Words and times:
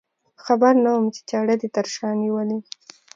خبر 0.45 0.73
نه 0.83 0.89
وم 0.93 1.05
چې 1.15 1.21
چاړه 1.29 1.55
دې 1.61 1.69
تر 1.75 1.85
شا 1.93 2.09
نیولې. 2.21 2.57